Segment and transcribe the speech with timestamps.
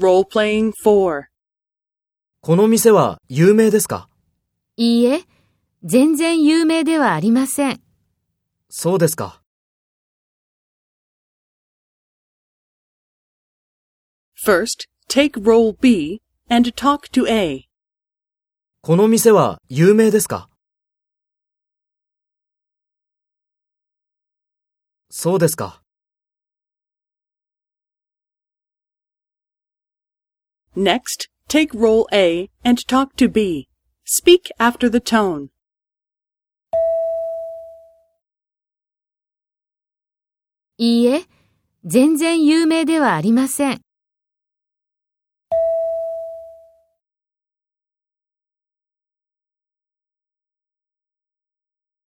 [0.00, 1.24] Role-playing 4.
[2.40, 4.08] この店は有名ですか？
[4.78, 5.24] いいえ、
[5.84, 7.82] 全然有名ではありません。
[8.70, 9.42] そうですか。
[14.42, 17.68] First, take role B and talk to A.
[18.80, 20.48] この店は有名ですか？
[25.10, 25.82] そうですか。
[30.75, 33.67] Next, take role A and talk to B.
[34.03, 35.49] Speak after the tone.
[40.77, 41.23] いいえ、
[41.85, 43.81] 全然有名ではありません。